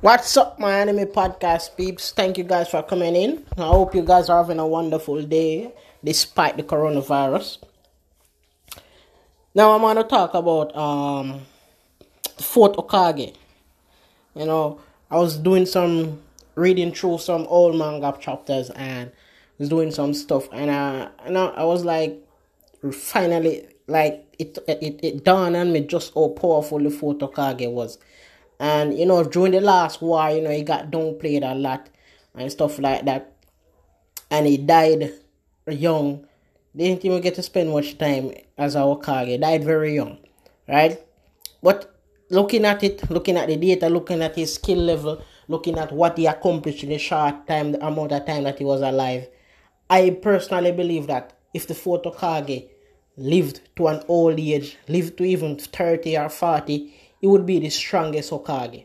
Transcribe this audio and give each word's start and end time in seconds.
What's 0.00 0.36
up, 0.36 0.60
my 0.60 0.78
anime 0.78 1.06
podcast 1.06 1.76
peeps? 1.76 2.12
Thank 2.12 2.38
you 2.38 2.44
guys 2.44 2.68
for 2.68 2.84
coming 2.84 3.16
in. 3.16 3.44
I 3.58 3.66
hope 3.66 3.96
you 3.96 4.02
guys 4.02 4.28
are 4.28 4.40
having 4.40 4.60
a 4.60 4.66
wonderful 4.66 5.20
day 5.24 5.72
despite 6.04 6.56
the 6.56 6.62
coronavirus. 6.62 7.58
Now 9.56 9.72
I'm 9.72 9.80
gonna 9.80 10.04
talk 10.04 10.34
about 10.34 10.70
um 10.76 11.40
the 12.36 12.44
fourth 12.44 12.76
Hokage. 12.76 13.34
You 14.36 14.46
know, 14.46 14.80
I 15.10 15.18
was 15.18 15.36
doing 15.36 15.66
some 15.66 16.22
reading 16.54 16.94
through 16.94 17.18
some 17.18 17.44
old 17.48 17.74
manga 17.74 18.16
chapters 18.20 18.70
and 18.70 19.10
was 19.58 19.68
doing 19.68 19.90
some 19.90 20.14
stuff 20.14 20.48
and 20.52 20.70
I 20.70 21.08
and 21.26 21.36
I, 21.36 21.46
I 21.46 21.64
was 21.64 21.84
like 21.84 22.24
finally 22.92 23.66
like 23.88 24.32
it, 24.38 24.58
it 24.68 25.00
it 25.02 25.24
dawned 25.24 25.56
on 25.56 25.72
me 25.72 25.80
just 25.80 26.14
how 26.14 26.28
powerful 26.28 26.78
the 26.78 26.90
fourth 26.90 27.18
Hokage 27.18 27.68
was. 27.68 27.98
And 28.58 28.98
you 28.98 29.06
know, 29.06 29.24
during 29.24 29.52
the 29.52 29.60
last 29.60 30.02
war, 30.02 30.30
you 30.30 30.40
know, 30.40 30.50
he 30.50 30.62
got 30.62 30.90
downplayed 30.90 31.48
a 31.48 31.54
lot 31.54 31.88
and 32.34 32.50
stuff 32.50 32.78
like 32.78 33.04
that. 33.04 33.32
And 34.30 34.46
he 34.46 34.56
died 34.56 35.12
young. 35.68 36.26
Didn't 36.76 37.04
even 37.04 37.20
get 37.20 37.34
to 37.36 37.42
spend 37.42 37.70
much 37.70 37.98
time 37.98 38.32
as 38.56 38.74
a 38.74 38.80
Hokage. 38.80 39.40
Died 39.40 39.64
very 39.64 39.94
young. 39.94 40.18
Right? 40.66 41.00
But 41.62 41.94
looking 42.30 42.64
at 42.64 42.82
it, 42.82 43.10
looking 43.10 43.36
at 43.36 43.48
the 43.48 43.56
data, 43.56 43.88
looking 43.88 44.22
at 44.22 44.36
his 44.36 44.54
skill 44.54 44.78
level, 44.78 45.22
looking 45.48 45.78
at 45.78 45.92
what 45.92 46.18
he 46.18 46.26
accomplished 46.26 46.82
in 46.82 46.90
the 46.90 46.98
short 46.98 47.46
time, 47.46 47.72
the 47.72 47.86
amount 47.86 48.12
of 48.12 48.26
time 48.26 48.44
that 48.44 48.58
he 48.58 48.64
was 48.64 48.82
alive, 48.82 49.28
I 49.88 50.10
personally 50.10 50.72
believe 50.72 51.06
that 51.06 51.32
if 51.54 51.66
the 51.66 51.74
fourth 51.74 52.02
Hokage 52.02 52.68
lived 53.16 53.60
to 53.76 53.88
an 53.88 54.02
old 54.08 54.38
age, 54.38 54.76
lived 54.86 55.16
to 55.18 55.24
even 55.24 55.56
30 55.58 56.18
or 56.18 56.28
40, 56.28 56.94
he 57.20 57.26
would 57.26 57.46
be 57.46 57.58
the 57.58 57.70
strongest 57.70 58.30
Hokage. 58.30 58.84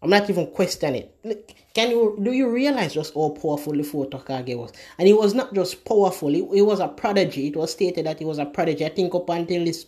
I'm 0.00 0.10
not 0.10 0.30
even 0.30 0.46
questioning 0.48 1.08
it. 1.24 1.54
Can 1.74 1.90
you 1.90 2.18
do 2.22 2.32
you 2.32 2.48
realize 2.48 2.94
just 2.94 3.14
how 3.14 3.30
powerful 3.30 3.72
the 3.72 3.82
fourth 3.82 4.10
Hokage 4.10 4.56
was? 4.56 4.72
And 4.98 5.08
he 5.08 5.14
was 5.14 5.34
not 5.34 5.52
just 5.54 5.84
powerful; 5.84 6.28
he, 6.28 6.46
he 6.52 6.62
was 6.62 6.80
a 6.80 6.88
prodigy. 6.88 7.48
It 7.48 7.56
was 7.56 7.72
stated 7.72 8.06
that 8.06 8.18
he 8.18 8.24
was 8.24 8.38
a 8.38 8.46
prodigy. 8.46 8.86
I 8.86 8.90
think 8.90 9.14
up 9.14 9.28
until 9.28 9.64
this, 9.64 9.86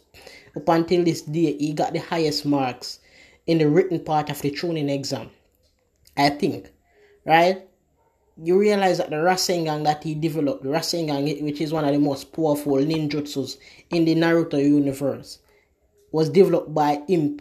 up 0.56 0.68
until 0.68 1.04
this 1.04 1.22
day, 1.22 1.56
he 1.56 1.72
got 1.72 1.92
the 1.92 2.00
highest 2.00 2.44
marks 2.44 2.98
in 3.46 3.58
the 3.58 3.68
written 3.68 4.00
part 4.00 4.30
of 4.30 4.42
the 4.42 4.50
Chunin 4.50 4.90
exam. 4.90 5.30
I 6.16 6.30
think, 6.30 6.70
right? 7.24 7.66
You 8.42 8.58
realize 8.58 8.98
that 8.98 9.10
the 9.10 9.16
Rasengan 9.16 9.84
that 9.84 10.02
he 10.02 10.14
developed, 10.14 10.62
the 10.62 10.70
Rasengan, 10.70 11.42
which 11.42 11.60
is 11.60 11.72
one 11.72 11.84
of 11.84 11.92
the 11.92 11.98
most 11.98 12.32
powerful 12.32 12.76
ninjutsus 12.76 13.58
in 13.90 14.04
the 14.06 14.14
Naruto 14.14 14.58
universe, 14.58 15.38
was 16.10 16.30
developed 16.30 16.74
by 16.74 17.02
him 17.06 17.38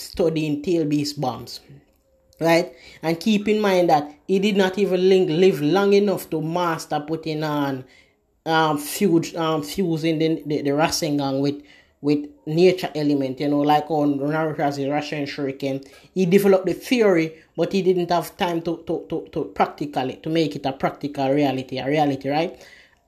studying 0.00 0.62
tail 0.62 0.84
beast 0.84 1.20
bombs 1.20 1.60
right? 2.40 2.74
And 3.02 3.20
keep 3.20 3.46
in 3.46 3.60
mind 3.60 3.90
that 3.90 4.12
he 4.26 4.38
did 4.38 4.56
not 4.56 4.78
even 4.78 5.08
live 5.08 5.60
long 5.60 5.92
enough 5.92 6.28
to 6.30 6.40
master 6.40 7.00
putting 7.00 7.44
on 7.44 7.84
um 8.46 8.78
fuse 8.78 9.36
um 9.36 9.62
fusing 9.62 10.18
the 10.18 10.42
the, 10.46 10.62
the 10.62 10.70
Rasengan 10.70 11.42
with 11.42 11.62
with 12.00 12.26
nature 12.46 12.90
element 12.94 13.38
you 13.38 13.48
know 13.48 13.60
like 13.60 13.90
on 13.90 14.16
the 14.16 14.24
Rasenshuriken. 14.24 15.86
He 16.14 16.24
developed 16.24 16.66
the 16.66 16.72
theory 16.72 17.34
but 17.54 17.72
he 17.72 17.82
didn't 17.82 18.10
have 18.10 18.36
time 18.38 18.62
to 18.62 18.82
to, 18.86 19.04
to, 19.10 19.28
to 19.32 19.44
practical 19.54 20.08
it 20.08 20.22
to 20.22 20.30
make 20.30 20.56
it 20.56 20.64
a 20.64 20.72
practical 20.72 21.30
reality 21.30 21.78
a 21.78 21.86
reality 21.86 22.30
right? 22.30 22.66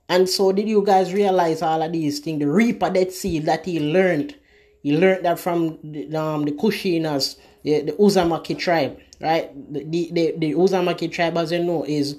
And 0.09 0.29
so 0.29 0.53
did 0.53 0.69
you 0.69 0.84
guys 0.84 1.15
realize 1.15 1.62
all 1.62 1.81
of 1.81 1.93
these 1.93 2.21
things 2.21 2.41
the 2.41 2.49
reaper 2.49 2.91
dead 2.91 3.12
seal 3.12 3.45
that 3.45 3.65
he 3.65 3.81
learned 3.81 4.34
he 4.83 4.97
learned 4.97 5.25
that 5.25 5.38
from 5.38 5.78
the, 5.84 6.14
um, 6.16 6.44
the 6.44 6.52
Kushinas, 6.52 7.36
the, 7.62 7.83
the 7.83 7.92
Uzumaki 7.92 8.58
tribe, 8.58 8.98
right? 9.20 9.50
The, 9.72 10.11
the, 10.11 10.34
the 10.36 10.52
Uzumaki 10.55 11.11
tribe, 11.11 11.36
as 11.36 11.52
you 11.52 11.62
know, 11.62 11.84
is 11.84 12.16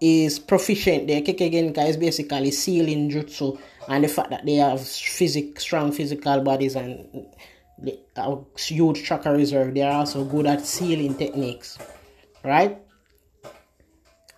is 0.00 0.40
proficient. 0.40 1.06
The 1.06 1.22
Kekkei 1.22 1.78
is 1.88 1.96
basically 1.96 2.50
sealing 2.50 3.08
jutsu, 3.08 3.60
and 3.88 4.02
the 4.02 4.08
fact 4.08 4.30
that 4.30 4.44
they 4.44 4.54
have 4.54 4.80
physic, 4.80 5.60
strong 5.60 5.92
physical 5.92 6.40
bodies 6.40 6.74
and 6.74 7.26
they 7.78 7.98
huge 8.58 9.04
chakra 9.04 9.32
reserve, 9.32 9.74
they 9.74 9.82
are 9.82 9.92
also 9.92 10.24
good 10.24 10.46
at 10.46 10.64
sealing 10.66 11.14
techniques, 11.14 11.78
right? 12.44 12.78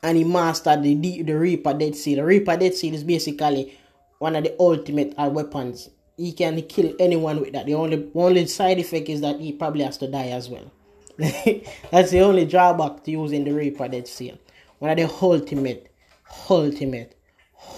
And 0.02 0.18
he 0.18 0.24
mastered 0.24 0.82
the 0.82 1.22
the 1.22 1.32
Reaper 1.32 1.72
Dead 1.72 1.94
Seal. 1.94 2.16
The 2.16 2.24
Reaper 2.24 2.56
Dead 2.56 2.74
Seal 2.74 2.92
is 2.92 3.04
basically 3.04 3.78
one 4.18 4.36
of 4.36 4.44
the 4.44 4.54
ultimate 4.60 5.14
weapons 5.16 5.88
he 6.16 6.32
can 6.32 6.60
kill 6.62 6.94
anyone 6.98 7.41
with 7.41 7.52
that. 7.52 7.66
The 7.66 7.75
only 7.75 8.10
only 8.14 8.47
side 8.47 8.78
effect 8.78 9.08
is 9.08 9.20
that 9.20 9.41
he 9.41 9.52
probably 9.52 9.84
has 9.84 9.98
to 9.98 10.08
die 10.08 10.28
as 10.28 10.48
well. 10.48 10.70
That's 11.19 12.10
the 12.10 12.20
only 12.20 12.44
drawback 12.44 13.04
to 13.04 13.10
using 13.10 13.44
the 13.44 13.52
Reaper 13.52 13.88
Dead 13.88 14.08
Seal. 14.08 14.38
One 14.78 14.91
of 14.91 14.97
the 14.97 15.14
ultimate, 15.22 15.92
ultimate, 16.50 17.16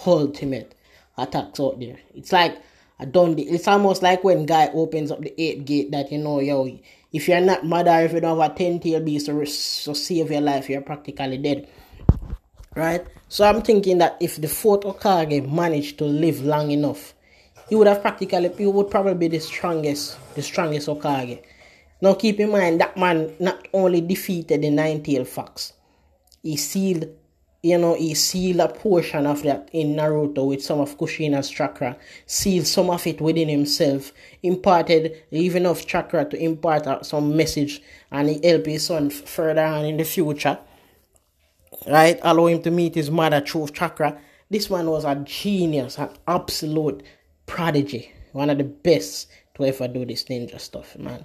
ultimate 0.07 0.75
attacks 1.19 1.61
out 1.61 1.79
there. 1.79 1.99
It's 2.15 2.33
like 2.33 2.59
a 2.99 3.07
done. 3.07 3.39
It's 3.39 3.69
almost 3.69 4.03
like 4.03 4.25
when 4.25 4.47
guy 4.47 4.71
opens 4.73 5.11
up 5.11 5.21
the 5.21 5.41
eighth 5.41 5.65
gate 5.65 5.91
that 5.93 6.11
you 6.11 6.19
know, 6.19 6.41
yo, 6.41 6.79
if 7.13 7.29
you're 7.29 7.41
not 7.41 7.67
mad 7.67 7.89
or 7.89 8.05
if 8.05 8.13
you 8.13 8.21
don't 8.21 8.39
have 8.41 8.53
a 8.53 8.55
ten 8.55 8.81
tail 8.81 9.01
beast 9.01 9.27
to, 9.27 9.33
to 9.33 9.95
save 9.95 10.31
your 10.31 10.41
life, 10.41 10.69
you're 10.69 10.81
practically 10.81 11.39
dead. 11.39 11.69
Right? 12.75 13.07
So 13.29 13.45
I'm 13.45 13.63
thinking 13.63 13.99
that 13.99 14.19
if 14.21 14.37
the 14.37 14.49
fourth 14.49 14.83
Hokage 14.83 15.51
managed 15.51 15.99
to 15.99 16.05
live 16.05 16.43
long 16.43 16.71
enough 16.71 17.15
he 17.69 17.75
would 17.75 17.87
have 17.87 18.03
practically 18.03 18.51
he 18.57 18.67
would 18.67 18.91
probably 18.91 19.15
be 19.15 19.29
the 19.29 19.41
strongest 19.41 20.19
the 20.35 20.43
strongest 20.43 20.89
Hokage. 20.89 21.43
Now 22.01 22.15
keep 22.15 22.41
in 22.41 22.51
mind 22.51 22.81
that 22.81 22.97
man 22.97 23.35
not 23.41 23.67
only 23.73 24.01
defeated 24.01 24.63
the 24.63 24.71
nine 24.71 25.03
tail 25.03 25.25
fox, 25.25 25.73
he 26.43 26.57
sealed 26.57 27.09
you 27.67 27.79
know, 27.79 27.95
he 27.95 28.15
sealed 28.15 28.61
a 28.61 28.69
portion 28.69 29.27
of 29.27 29.43
that 29.43 29.69
in 29.73 29.97
Naruto 29.97 30.47
with 30.47 30.63
some 30.63 30.79
of 30.79 30.97
Kushina's 30.97 31.51
chakra, 31.51 31.97
sealed 32.25 32.67
some 32.67 32.91
of 32.91 33.05
it 33.09 33.21
within 33.21 33.49
himself, 33.49 34.13
imparted 34.41 35.25
even 35.33 35.67
of 35.67 35.85
chakra 35.85 36.25
to 36.27 36.37
impart 36.41 37.05
some 37.05 37.37
message, 37.37 37.83
and 38.13 38.29
he 38.29 38.49
helped 38.49 38.67
his 38.67 38.87
son 38.87 39.11
further 39.11 39.65
on 39.65 39.85
in 39.85 39.97
the 39.97 40.05
future. 40.05 40.59
Right? 41.89 42.21
Allow 42.23 42.47
him 42.47 42.63
to 42.63 42.71
meet 42.71 42.95
his 42.95 43.11
mother 43.11 43.41
through 43.41 43.69
chakra. 43.69 44.21
This 44.49 44.71
man 44.71 44.89
was 44.89 45.05
a 45.05 45.17
genius, 45.17 45.99
an 45.99 46.11
absolute 46.29 47.03
prodigy, 47.47 48.13
one 48.33 48.51
of 48.51 48.59
the 48.59 48.65
best 48.65 49.29
to 49.55 49.65
ever 49.65 49.89
do 49.89 50.05
this 50.05 50.25
ninja 50.25 50.61
stuff, 50.61 50.97
man. 50.99 51.25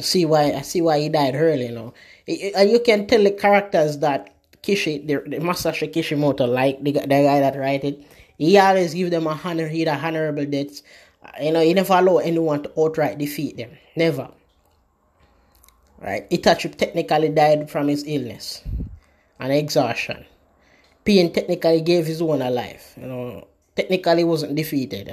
See 0.00 0.24
why 0.24 0.52
I 0.52 0.62
see 0.62 0.80
why 0.80 1.00
he 1.00 1.08
died 1.08 1.34
early, 1.34 1.66
you 1.66 1.72
know. 1.72 1.94
And 2.26 2.70
you 2.70 2.80
can 2.80 3.06
tell 3.06 3.22
the 3.22 3.30
characters 3.30 3.98
that 3.98 4.34
Kishi, 4.62 5.06
the, 5.06 5.22
the 5.28 5.38
Masashi 5.38 5.92
Kishimoto, 5.92 6.46
like 6.46 6.82
the, 6.82 6.92
the 6.92 7.06
guy 7.06 7.40
that 7.40 7.56
write 7.56 7.84
it, 7.84 8.04
he 8.38 8.58
always 8.58 8.94
give 8.94 9.10
them 9.10 9.26
a 9.26 9.40
honor, 9.44 9.68
he 9.68 9.84
a 9.84 9.94
honorable 9.94 10.46
death. 10.46 10.82
Uh, 11.24 11.30
you 11.40 11.52
know, 11.52 11.60
he 11.60 11.74
never 11.74 11.94
allow 11.94 12.18
anyone 12.18 12.62
to 12.62 12.72
outright 12.78 13.18
defeat 13.18 13.56
them. 13.56 13.70
Never. 13.94 14.28
Right? 16.00 16.28
Itachi 16.30 16.76
technically 16.76 17.28
died 17.28 17.70
from 17.70 17.88
his 17.88 18.04
illness 18.06 18.62
and 19.38 19.52
exhaustion. 19.52 20.24
Pain 21.04 21.32
technically 21.32 21.80
gave 21.82 22.06
his 22.06 22.20
own 22.20 22.42
a 22.42 22.50
life. 22.50 22.94
You 23.00 23.06
know, 23.06 23.46
technically 23.76 24.24
wasn't 24.24 24.54
defeated. 24.54 25.10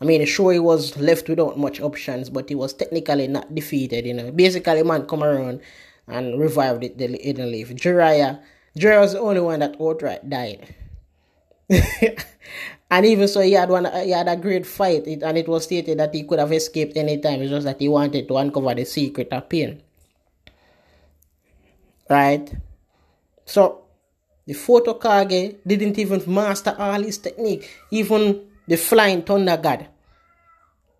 I 0.00 0.04
mean, 0.04 0.24
sure 0.26 0.52
he 0.52 0.58
was 0.58 0.96
left 0.96 1.28
without 1.28 1.58
much 1.58 1.80
options, 1.80 2.30
but 2.30 2.48
he 2.48 2.54
was 2.54 2.72
technically 2.72 3.28
not 3.28 3.54
defeated. 3.54 4.06
You 4.06 4.14
know, 4.14 4.32
basically, 4.32 4.82
man 4.82 5.06
come 5.06 5.22
around 5.22 5.60
and 6.06 6.40
revived 6.40 6.84
it. 6.84 6.98
The 6.98 7.06
hidden 7.08 7.50
leaf. 7.50 7.70
Jiraiya, 7.70 8.40
Jiraiya 8.78 9.00
was 9.00 9.12
the 9.12 9.20
only 9.20 9.40
one 9.40 9.60
that 9.60 9.76
outright 9.80 10.28
died. 10.28 10.74
and 12.90 13.06
even 13.06 13.28
so, 13.28 13.40
he 13.40 13.52
had 13.52 13.70
one. 13.70 13.86
He 14.02 14.10
had 14.10 14.28
a 14.28 14.36
great 14.36 14.66
fight, 14.66 15.06
it, 15.06 15.22
and 15.22 15.38
it 15.38 15.48
was 15.48 15.64
stated 15.64 15.98
that 15.98 16.14
he 16.14 16.24
could 16.24 16.38
have 16.38 16.52
escaped 16.52 16.96
anytime. 16.96 17.42
It's 17.42 17.50
just 17.50 17.64
that 17.64 17.80
he 17.80 17.88
wanted 17.88 18.26
to 18.28 18.36
uncover 18.36 18.74
the 18.74 18.84
secret 18.84 19.28
of 19.32 19.48
pain. 19.48 19.82
Right. 22.08 22.52
So 23.46 23.82
the 24.46 24.54
photo 24.54 24.94
Hokage 24.94 25.58
didn't 25.66 25.98
even 25.98 26.22
master 26.26 26.74
all 26.78 27.02
his 27.02 27.18
technique. 27.18 27.68
Even 27.90 28.40
the 28.66 28.76
flying 28.76 29.22
thunder 29.22 29.56
god. 29.56 29.88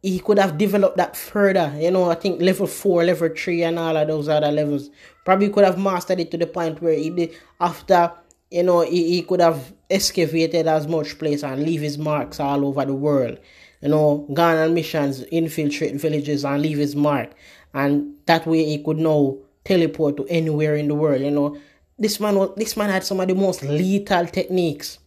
He 0.02 0.18
could 0.18 0.38
have 0.38 0.56
developed 0.56 0.96
that 0.96 1.16
further. 1.16 1.72
You 1.78 1.90
know, 1.90 2.10
I 2.10 2.14
think 2.14 2.40
level 2.40 2.66
4, 2.66 3.04
level 3.04 3.28
3 3.36 3.62
and 3.64 3.78
all 3.78 3.96
of 3.96 4.08
those 4.08 4.28
other 4.28 4.50
levels. 4.50 4.90
Probably 5.24 5.50
could 5.50 5.64
have 5.64 5.78
mastered 5.78 6.20
it 6.20 6.30
to 6.30 6.38
the 6.38 6.46
point 6.46 6.80
where 6.80 6.94
he 6.94 7.10
did 7.10 7.36
after 7.60 8.12
you 8.50 8.62
know 8.62 8.80
he, 8.80 9.08
he 9.10 9.22
could 9.22 9.40
have 9.40 9.72
excavated 9.88 10.66
as 10.66 10.88
much 10.88 11.18
place 11.18 11.44
and 11.44 11.62
leave 11.62 11.82
his 11.82 11.98
marks 11.98 12.40
all 12.40 12.64
over 12.64 12.84
the 12.84 12.94
world. 12.94 13.38
You 13.82 13.88
know, 13.88 14.26
gone 14.32 14.56
on 14.56 14.74
missions, 14.74 15.22
infiltrate 15.30 15.94
villages 15.94 16.44
and 16.44 16.62
leave 16.62 16.78
his 16.78 16.96
mark. 16.96 17.32
And 17.72 18.14
that 18.26 18.46
way 18.46 18.64
he 18.64 18.82
could 18.82 18.98
now 18.98 19.38
teleport 19.64 20.16
to 20.16 20.26
anywhere 20.28 20.74
in 20.76 20.88
the 20.88 20.94
world, 20.94 21.20
you 21.20 21.30
know 21.30 21.58
this 22.00 22.18
man 22.18 22.34
was 22.34 22.50
this 22.56 22.76
man 22.76 22.88
had 22.88 23.04
some 23.04 23.20
of 23.20 23.28
the 23.28 23.34
most 23.34 23.62
lethal 23.62 24.26
techniques. 24.26 24.98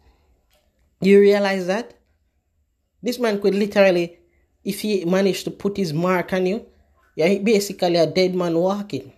You 1.02 1.20
realize 1.20 1.68
that? 1.68 1.96
This 3.02 3.20
man 3.20 3.42
could 3.42 3.56
literally, 3.56 4.20
if 4.64 4.82
he 4.82 5.04
managed 5.04 5.44
to 5.46 5.52
put 5.52 5.76
his 5.76 5.92
mark 5.92 6.32
on 6.32 6.46
you, 6.46 6.66
yeah, 7.16 7.38
basically 7.40 7.98
a 7.98 8.08
dead 8.08 8.36
man 8.36 8.56
walking. 8.56 9.12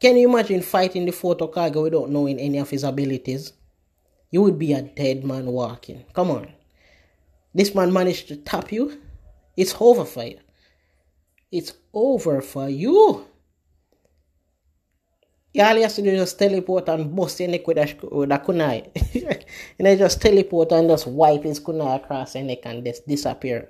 Can 0.00 0.16
you 0.16 0.28
imagine 0.28 0.62
fighting 0.62 1.04
the 1.04 1.12
Fort 1.12 1.40
Hokage 1.40 1.82
without 1.82 2.08
knowing 2.08 2.38
any 2.38 2.58
of 2.58 2.70
his 2.70 2.84
abilities? 2.84 3.52
You 4.30 4.42
would 4.42 4.58
be 4.58 4.72
a 4.72 4.82
dead 4.82 5.24
man 5.24 5.46
walking. 5.46 6.04
Come 6.14 6.30
on. 6.30 6.52
This 7.52 7.74
man 7.74 7.92
managed 7.92 8.28
to 8.28 8.36
tap 8.36 8.70
you. 8.70 9.00
It's 9.56 9.74
over 9.80 10.04
for 10.04 10.24
you. 10.24 10.38
It's 11.50 11.72
over 11.92 12.40
for 12.40 12.68
you. 12.68 13.26
All 15.60 15.76
he 15.76 15.82
has 15.82 15.96
to 15.96 16.02
do 16.02 16.16
just 16.16 16.38
teleport 16.38 16.88
and 16.88 17.14
bust 17.14 17.40
your 17.40 17.48
neck 17.48 17.66
with 17.66 17.78
a, 17.78 17.96
with 18.10 18.30
a 18.30 18.38
kunai. 18.38 18.86
and 19.78 19.86
then 19.86 19.98
just 19.98 20.20
teleport 20.20 20.72
and 20.72 20.88
just 20.88 21.06
wipe 21.06 21.44
his 21.44 21.60
kunai 21.60 21.96
across 21.96 22.34
your 22.34 22.44
neck 22.44 22.58
and 22.64 22.84
just 22.84 23.06
disappear. 23.06 23.68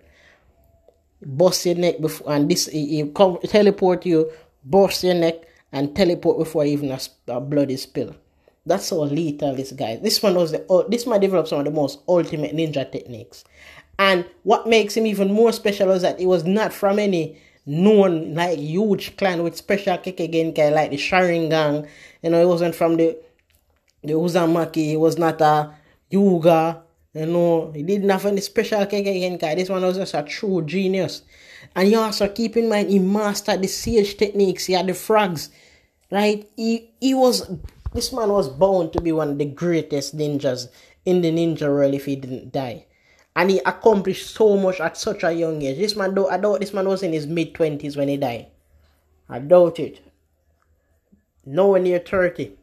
Bust 1.24 1.66
your 1.66 1.74
neck 1.76 2.00
before 2.00 2.32
and 2.32 2.50
this 2.50 2.66
he, 2.66 3.02
he 3.02 3.10
come 3.10 3.38
teleport 3.44 4.06
you, 4.06 4.30
bust 4.64 5.04
your 5.04 5.14
neck 5.14 5.36
and 5.72 5.94
teleport 5.94 6.38
before 6.38 6.64
even 6.64 6.90
a, 6.90 7.00
a 7.28 7.76
spill. 7.76 8.14
That's 8.66 8.90
how 8.90 9.04
lethal 9.04 9.54
this 9.54 9.72
guy. 9.72 9.96
This 9.96 10.22
one 10.22 10.34
was 10.34 10.52
the 10.52 10.86
this 10.88 11.06
man 11.06 11.20
developed 11.20 11.48
some 11.48 11.60
of 11.60 11.64
the 11.64 11.70
most 11.70 12.00
ultimate 12.06 12.54
ninja 12.54 12.90
techniques. 12.90 13.44
And 13.98 14.26
what 14.44 14.68
makes 14.68 14.96
him 14.96 15.06
even 15.06 15.32
more 15.32 15.52
special 15.52 15.90
is 15.90 16.02
that 16.02 16.20
he 16.20 16.26
was 16.26 16.44
not 16.44 16.72
from 16.72 16.98
any 16.98 17.38
known 17.68 18.34
like 18.34 18.58
huge 18.58 19.14
clan 19.18 19.42
with 19.42 19.54
special 19.54 19.98
Kekkei 19.98 20.32
Genkai 20.32 20.72
like 20.72 20.90
the 20.90 20.96
Sharingan. 20.96 21.86
You 22.22 22.30
know, 22.30 22.40
he 22.40 22.46
wasn't 22.46 22.74
from 22.74 22.96
the 22.96 23.16
the 24.02 24.14
Uzumaki, 24.14 24.86
he 24.86 24.96
was 24.96 25.18
not 25.18 25.40
a 25.40 25.74
Hyuga, 26.10 26.80
you 27.12 27.26
know, 27.26 27.70
he 27.72 27.82
didn't 27.82 28.08
have 28.08 28.24
any 28.24 28.40
special 28.40 28.86
Kekkei 28.86 29.20
Genkai. 29.20 29.54
This 29.56 29.68
one 29.68 29.82
was 29.82 29.98
just 29.98 30.14
a 30.14 30.22
true 30.22 30.62
genius. 30.64 31.22
And 31.76 31.90
you 31.90 31.98
also 31.98 32.28
keep 32.28 32.56
in 32.56 32.68
mind 32.68 32.88
he 32.88 32.98
mastered 32.98 33.60
the 33.60 33.68
sage 33.68 34.16
techniques, 34.16 34.64
he 34.64 34.72
had 34.72 34.86
the 34.86 34.94
frogs. 34.94 35.50
Right? 36.10 36.48
He 36.56 36.90
he 37.00 37.12
was 37.12 37.50
this 37.92 38.12
man 38.14 38.30
was 38.30 38.48
bound 38.48 38.94
to 38.94 39.02
be 39.02 39.12
one 39.12 39.30
of 39.32 39.38
the 39.38 39.44
greatest 39.44 40.16
ninjas 40.16 40.68
in 41.04 41.20
the 41.20 41.30
ninja 41.30 41.68
world 41.68 41.94
if 41.94 42.06
he 42.06 42.16
didn't 42.16 42.52
die 42.52 42.86
and 43.38 43.50
he 43.50 43.60
accomplished 43.64 44.34
so 44.34 44.56
much 44.56 44.80
at 44.80 44.96
such 44.96 45.22
a 45.22 45.32
young 45.32 45.62
age. 45.62 45.78
This 45.78 45.94
man, 45.94 46.12
though, 46.12 46.28
I 46.28 46.38
doubt 46.38 46.58
this 46.58 46.74
man 46.74 46.88
was 46.88 47.04
in 47.04 47.12
his 47.12 47.24
mid 47.24 47.54
twenties 47.54 47.96
when 47.96 48.08
he 48.08 48.16
died. 48.16 48.48
I 49.28 49.38
doubt 49.38 49.78
it. 49.78 50.00
Nowhere 51.46 51.80
near 51.80 52.00
thirty. 52.00 52.58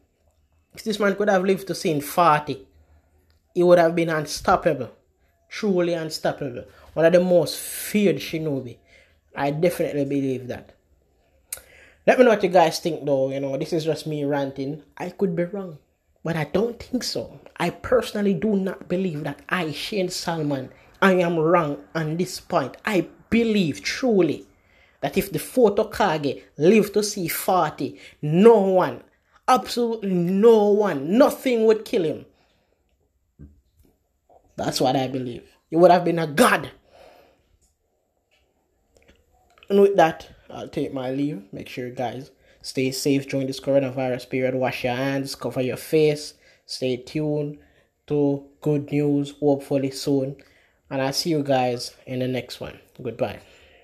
If 0.74 0.84
this 0.84 1.00
man 1.00 1.16
could 1.16 1.30
have 1.30 1.44
lived 1.44 1.66
to 1.68 1.74
see 1.74 1.98
forty, 2.00 2.66
he 3.54 3.62
would 3.62 3.78
have 3.78 3.96
been 3.96 4.10
unstoppable, 4.10 4.90
truly 5.48 5.94
unstoppable. 5.94 6.64
One 6.92 7.06
of 7.06 7.14
the 7.14 7.20
most 7.20 7.58
feared 7.58 8.16
shinobi. 8.16 8.76
I 9.34 9.52
definitely 9.52 10.04
believe 10.04 10.46
that. 10.48 10.74
Let 12.06 12.18
me 12.18 12.24
know 12.24 12.32
what 12.32 12.42
you 12.42 12.50
guys 12.50 12.80
think, 12.80 13.06
though. 13.06 13.30
You 13.30 13.40
know, 13.40 13.56
this 13.56 13.72
is 13.72 13.86
just 13.86 14.06
me 14.06 14.24
ranting. 14.24 14.82
I 14.98 15.08
could 15.08 15.34
be 15.34 15.44
wrong. 15.44 15.78
But 16.26 16.34
I 16.34 16.42
don't 16.42 16.82
think 16.82 17.04
so. 17.04 17.38
I 17.56 17.70
personally 17.70 18.34
do 18.34 18.56
not 18.56 18.88
believe 18.88 19.22
that 19.22 19.38
I, 19.48 19.70
Shane 19.70 20.08
Salman, 20.08 20.70
I 21.00 21.12
am 21.12 21.38
wrong 21.38 21.84
on 21.94 22.16
this 22.16 22.40
point. 22.40 22.76
I 22.84 23.06
believe 23.30 23.80
truly 23.80 24.44
that 25.02 25.16
if 25.16 25.30
the 25.30 25.38
fourth 25.38 25.76
Hokage 25.76 26.42
lived 26.58 26.94
to 26.94 27.04
see 27.04 27.28
40, 27.28 27.96
no 28.22 28.58
one, 28.58 29.04
absolutely 29.46 30.14
no 30.14 30.70
one, 30.70 31.16
nothing 31.16 31.64
would 31.64 31.84
kill 31.84 32.02
him. 32.02 32.26
That's 34.56 34.80
what 34.80 34.96
I 34.96 35.06
believe. 35.06 35.44
He 35.70 35.76
would 35.76 35.92
have 35.92 36.04
been 36.04 36.18
a 36.18 36.26
god. 36.26 36.72
And 39.68 39.80
with 39.80 39.94
that, 39.94 40.28
I'll 40.50 40.66
take 40.66 40.92
my 40.92 41.12
leave. 41.12 41.44
Make 41.52 41.68
sure, 41.68 41.88
guys, 41.90 42.32
Stay 42.66 42.90
safe 42.90 43.28
during 43.28 43.46
this 43.46 43.60
coronavirus 43.60 44.28
period. 44.28 44.56
Wash 44.56 44.82
your 44.82 44.96
hands, 44.96 45.36
cover 45.36 45.60
your 45.60 45.76
face. 45.76 46.34
Stay 46.66 46.96
tuned 46.96 47.58
to 48.08 48.44
good 48.60 48.90
news, 48.90 49.34
hopefully 49.38 49.92
soon. 49.92 50.34
And 50.90 51.00
I'll 51.00 51.12
see 51.12 51.30
you 51.30 51.44
guys 51.44 51.94
in 52.06 52.18
the 52.18 52.26
next 52.26 52.58
one. 52.58 52.80
Goodbye. 53.00 53.38